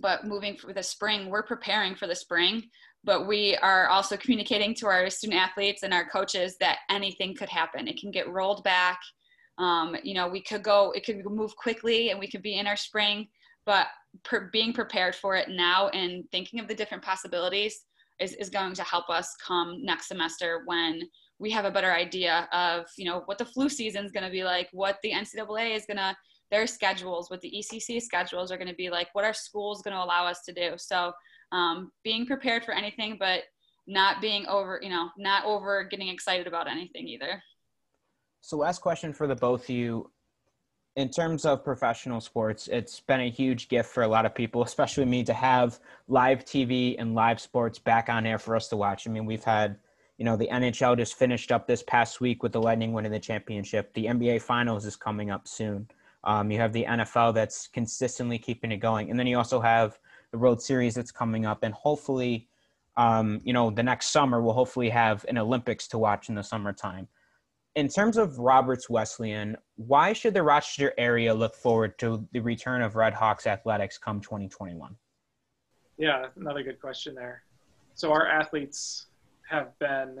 [0.00, 2.64] But moving for the spring, we're preparing for the spring,
[3.04, 7.48] but we are also communicating to our student athletes and our coaches that anything could
[7.48, 7.88] happen.
[7.88, 9.00] It can get rolled back.
[9.58, 12.66] Um, you know, we could go, it could move quickly and we could be in
[12.66, 13.28] our spring,
[13.66, 13.88] but
[14.24, 17.82] per, being prepared for it now and thinking of the different possibilities
[18.20, 21.02] is, is going to help us come next semester when
[21.38, 24.30] we have a better idea of, you know, what the flu season is going to
[24.30, 26.16] be like, what the NCAA is going to,
[26.50, 29.82] their schedules, what the ECC schedules are going to be like, what our school is
[29.82, 30.74] going to allow us to do.
[30.76, 31.12] So
[31.50, 33.42] um, being prepared for anything, but
[33.86, 37.42] not being over, you know, not over getting excited about anything either.
[38.40, 40.10] So, last question for the both of you.
[40.94, 44.62] In terms of professional sports, it's been a huge gift for a lot of people,
[44.62, 48.76] especially me, to have live TV and live sports back on air for us to
[48.76, 49.08] watch.
[49.08, 49.78] I mean, we've had,
[50.18, 53.18] you know, the NHL just finished up this past week with the Lightning winning the
[53.18, 53.94] championship.
[53.94, 55.88] The NBA Finals is coming up soon.
[56.24, 59.98] Um, you have the NFL that's consistently keeping it going, and then you also have
[60.30, 62.48] the World Series that's coming up, and hopefully,
[62.98, 66.44] um, you know, the next summer we'll hopefully have an Olympics to watch in the
[66.44, 67.08] summertime
[67.74, 72.82] in terms of Roberts Wesleyan, why should the Rochester area look forward to the return
[72.82, 74.94] of Red Hawks athletics come 2021?
[75.96, 77.42] Yeah, another good question there.
[77.94, 79.06] So our athletes
[79.48, 80.20] have been.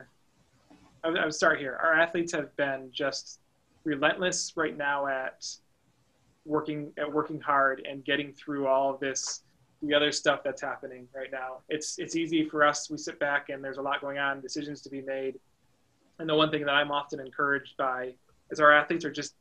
[1.04, 1.78] I would start here.
[1.82, 3.40] Our athletes have been just
[3.84, 5.44] relentless right now at
[6.44, 9.42] working at working hard and getting through all of this
[9.82, 11.58] the other stuff that's happening right now.
[11.68, 12.88] It's it's easy for us.
[12.88, 15.40] We sit back and there's a lot going on, decisions to be made
[16.22, 18.14] and the one thing that I'm often encouraged by
[18.50, 19.34] is our athletes are just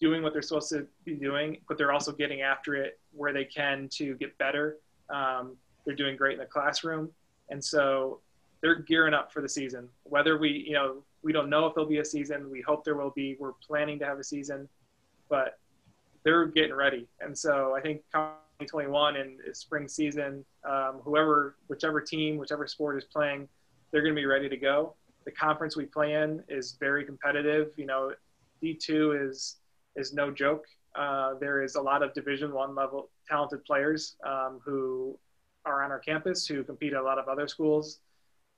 [0.00, 3.46] doing what they're supposed to be doing, but they're also getting after it where they
[3.46, 4.76] can to get better.
[5.08, 7.10] Um, they're doing great in the classroom,
[7.48, 8.20] and so
[8.60, 9.88] they're gearing up for the season.
[10.02, 12.50] Whether we, you know, we don't know if there'll be a season.
[12.50, 13.38] We hope there will be.
[13.40, 14.68] We're planning to have a season,
[15.30, 15.58] but
[16.22, 17.08] they're getting ready.
[17.20, 23.04] And so I think 2021 and spring season, um, whoever, whichever team, whichever sport is
[23.04, 23.48] playing,
[23.90, 27.72] they're going to be ready to go the conference we play in is very competitive.
[27.76, 28.12] You know,
[28.62, 29.56] D2 is
[29.96, 30.64] is no joke.
[30.94, 35.18] Uh, there is a lot of Division One level talented players um, who
[35.64, 38.00] are on our campus who compete at a lot of other schools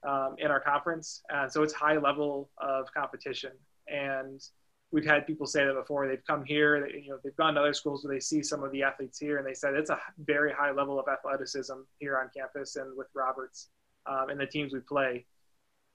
[0.06, 3.52] um, in our conference, and so it's high level of competition.
[3.88, 4.42] And
[4.90, 6.08] we've had people say that before.
[6.08, 8.64] They've come here, they, you know, they've gone to other schools where they see some
[8.64, 12.18] of the athletes here, and they said it's a very high level of athleticism here
[12.18, 13.68] on campus and with Roberts
[14.06, 15.24] um, and the teams we play.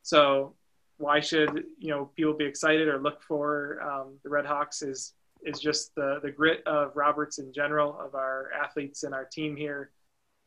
[0.03, 0.55] So
[1.01, 5.13] why should you know people be excited or look for um, the Red Hawks is
[5.43, 9.55] is just the the grit of Roberts in general, of our athletes and our team
[9.55, 9.91] here,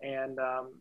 [0.01, 0.73] and um,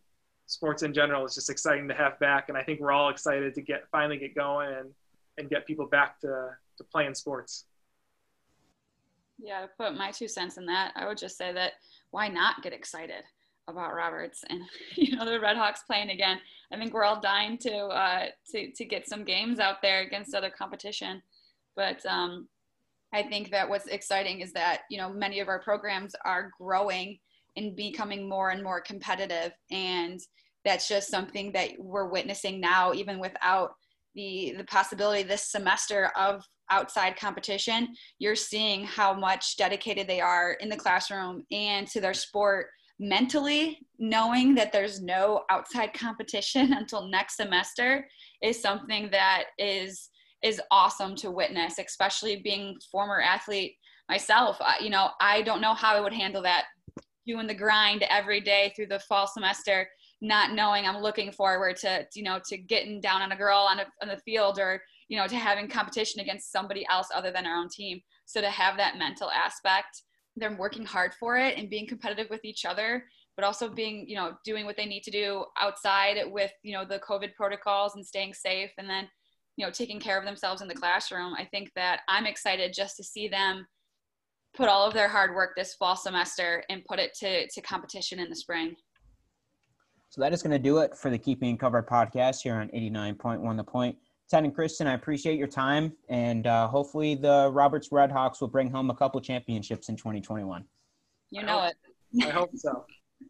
[0.45, 2.49] sports in general is just exciting to have back.
[2.49, 4.89] And I think we're all excited to get finally get going and
[5.37, 7.65] and get people back to to playing sports.
[9.39, 11.73] Yeah, to put my two cents in that, I would just say that
[12.11, 13.23] why not get excited?
[13.67, 14.61] About Roberts and
[14.95, 16.39] you know the Red Hawks playing again.
[16.71, 20.35] I think we're all dying to uh, to to get some games out there against
[20.35, 21.21] other competition.
[21.75, 22.47] But um,
[23.13, 27.19] I think that what's exciting is that you know many of our programs are growing
[27.55, 30.19] and becoming more and more competitive, and
[30.65, 33.71] that's just something that we're witnessing now, even without
[34.15, 37.89] the the possibility this semester of outside competition.
[38.19, 42.67] You're seeing how much dedicated they are in the classroom and to their sport
[43.03, 48.07] mentally knowing that there's no outside competition until next semester
[48.41, 50.09] is something that is
[50.41, 53.75] is awesome to witness especially being former athlete
[54.09, 54.57] myself.
[54.61, 56.65] I, you know i don't know how i would handle that.
[57.25, 59.87] Doing the grind every day through the fall semester
[60.21, 63.79] not knowing i'm looking forward to you know to getting down on a girl on,
[63.79, 67.45] a, on the field or you know to having competition against somebody else other than
[67.45, 68.01] our own team.
[68.25, 70.03] So to have that mental aspect
[70.35, 73.05] they're working hard for it and being competitive with each other
[73.35, 76.85] but also being you know doing what they need to do outside with you know
[76.85, 79.07] the covid protocols and staying safe and then
[79.57, 81.33] you know taking care of themselves in the classroom.
[81.37, 83.65] I think that i'm excited just to see them
[84.53, 88.19] put all of their hard work this fall semester and put it to, to competition
[88.19, 88.75] in the spring.
[90.09, 93.57] So that is going to do it for the keeping covered podcast here on 89.1
[93.57, 93.97] the point
[94.33, 98.71] Ted and Kristin, I appreciate your time, and uh, hopefully the Roberts Redhawks will bring
[98.71, 100.65] home a couple championships in 2021.
[101.29, 101.75] You know it.
[102.25, 102.83] I hope so.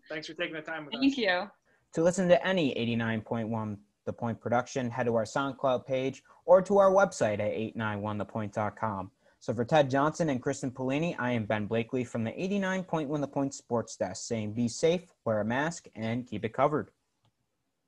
[0.07, 1.15] Thanks for taking the time with Thank us.
[1.15, 1.51] Thank you.
[1.95, 6.77] To listen to any 89.1 The Point production, head to our SoundCloud page or to
[6.77, 9.11] our website at 891thepoint.com.
[9.41, 13.27] So for Ted Johnson and Kristin Paolini, I am Ben Blakely from the 89.1 The
[13.27, 16.91] Point Sports Desk saying be safe, wear a mask, and keep it covered.